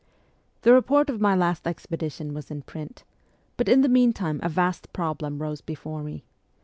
[0.63, 3.03] The report of my last expediton was in print;
[3.55, 6.23] but in the meantime a vast problem rose before me.